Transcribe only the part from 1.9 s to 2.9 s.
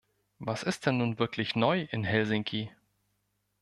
in Helsinki?